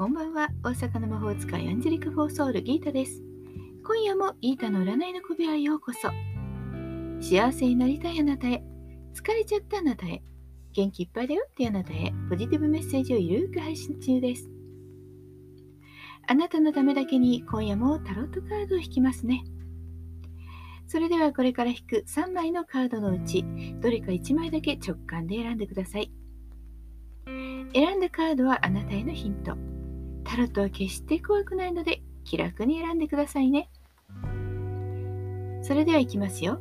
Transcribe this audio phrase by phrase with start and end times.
[0.00, 0.48] こんばんは。
[0.64, 3.22] 大阪の魔法使いアンジェリカ・フォーソウル・ギータです。
[3.84, 6.08] 今夜もギータの占いの小部屋へようこそ。
[7.20, 8.64] 幸せになりたいあなたへ、
[9.14, 10.22] 疲れちゃったあなたへ、
[10.72, 14.48] 元気いっぱいだよってあなたへ、ポジティブメッセージをゆるく配信中です。
[16.26, 19.44] あなたのためだけに今夜もタロットカードを引きますね。
[20.86, 23.44] それではこれから引く3枚のカードのうち、
[23.82, 26.10] どれか1枚だけ直感で選んでください。
[27.74, 29.69] 選んだカードはあなたへのヒント。
[30.30, 33.68] タロットは決して怖くないので気楽に選んでくださいね。
[35.60, 36.60] それではいきますよ。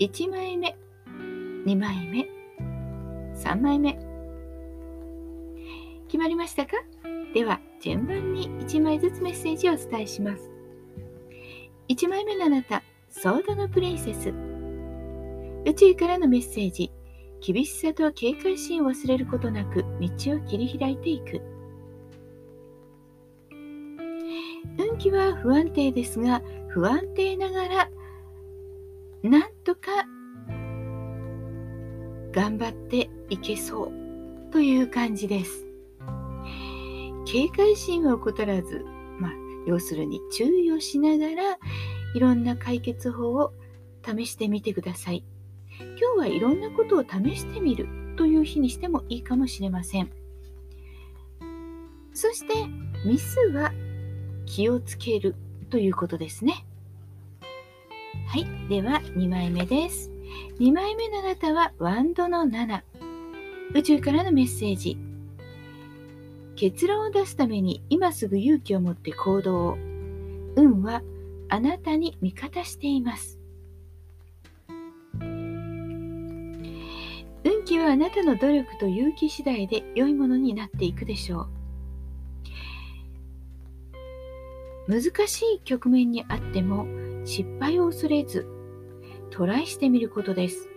[0.00, 0.76] 1枚目、
[1.66, 2.28] 2枚目、
[3.36, 3.96] 3枚目。
[6.08, 6.72] 決まりましたか？
[7.32, 10.50] では順番に1枚ずつメッセージをお伝えします。
[11.88, 14.34] 1枚目のあなた、ソードのプリンセス。
[15.64, 16.90] 宇宙からのメッセージ。
[17.40, 21.40] 厳しさと警戒心を忘れることなく道を切り開いていく。
[24.78, 27.90] 運気は不安定ですが、不安定ながら、
[29.22, 30.06] なんとか
[32.32, 35.66] 頑張っていけそうという感じです。
[37.26, 38.84] 警戒心は怠らず、
[39.18, 39.32] まあ、
[39.66, 41.58] 要するに注意をしながら、
[42.14, 43.52] いろんな解決法を
[44.04, 45.24] 試してみてください。
[45.78, 50.10] 今日はいろんなことを試してみるという日にしてもいいかもしれません。
[52.12, 52.54] そして
[53.04, 53.72] ミスは
[54.46, 55.34] 気をつける
[55.70, 56.64] ということですね。
[58.28, 58.46] はい。
[58.68, 60.10] では2枚目です。
[60.58, 62.82] 2枚目のあなたはワンドの7。
[63.74, 64.96] 宇宙からのメッセージ。
[66.56, 69.78] 結論を出すために今すぐ勇気を持って行動を。
[70.56, 71.02] 運は
[71.48, 73.38] あなたに味方しています。
[77.44, 81.55] 運気はあなたの努力と勇気次第で良いものになっていくでしょう。
[84.88, 86.86] 難しい局面にあっても
[87.24, 88.46] 失敗を恐れず
[89.30, 90.68] トライしてみることです。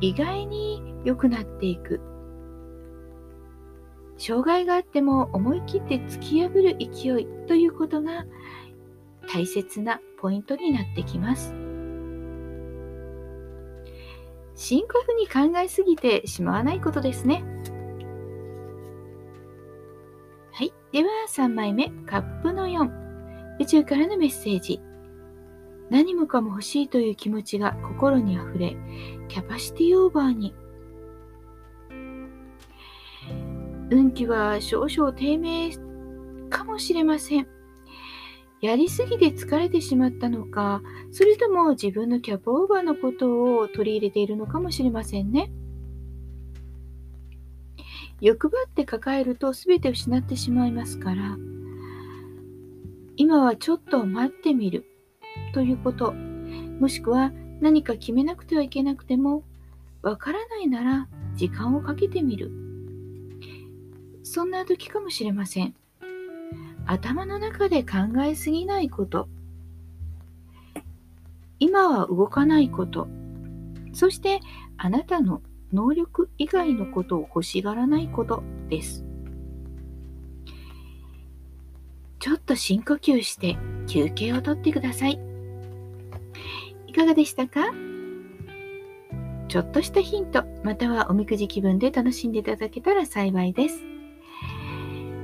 [0.00, 2.00] 意外に良くなっていく。
[4.16, 8.26] 障害があっても思い切って突き破る勢いということが
[9.32, 11.54] 大切なポイントになってきます。
[14.54, 17.44] 深刻に考えすぎてしまわないことですね。
[20.90, 22.88] では3枚目、カップの4。
[23.60, 24.80] 宇宙からのメッセージ。
[25.90, 28.74] 何もかも欲しいという気持ちが心にあふれ、
[29.28, 30.54] キャパシティオーバーに。
[33.90, 35.72] 運気は少々低迷
[36.48, 37.46] かもしれません。
[38.62, 45.52] やりすぎて疲れてしまったのか、それとも自分のキャパオーバーのことを取り入れているのかもしれませんね。
[48.20, 51.36] 欲張って抱えると全て失ってしまいますから、
[53.16, 54.84] 今はちょっと待ってみる
[55.52, 59.42] ということ、もしくは何か決めなくてはいけなくても、
[60.02, 62.50] わからないなら時間をかけてみる。
[64.22, 65.74] そんな時かもしれません。
[66.86, 69.28] 頭の中で考えすぎないこと。
[71.60, 73.08] 今は動かないこと。
[73.92, 74.40] そして
[74.76, 75.42] あなたの
[75.72, 79.04] 能力以外のことを欲しがらないことです。
[82.20, 83.56] ちょっと深呼吸して
[83.86, 85.20] 休憩をとってください。
[86.86, 87.72] いかがでしたか？
[89.48, 93.82] ちょっとしたヒント、またはおみくじ気分で楽しんでいただけたら幸いです。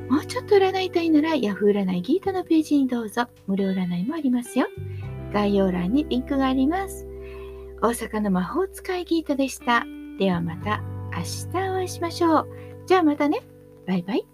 [0.09, 3.27] もうちょっと占いたいなら Yahoo 占いギータのページにどうぞ。
[3.47, 4.66] 無料占いもありますよ。
[5.33, 7.06] 概要欄にリンクがあります。
[7.83, 9.84] 大阪の魔法使いギータでした。
[10.19, 10.82] ではまた
[11.12, 12.48] 明日お会いしましょう。
[12.86, 13.41] じゃあまたね。
[13.86, 14.34] バイバイ。